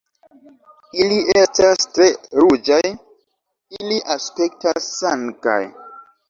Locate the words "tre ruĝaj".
1.97-2.79